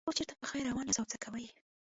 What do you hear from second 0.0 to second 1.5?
اوس چېرته په خیر روان یاست او څه کوئ.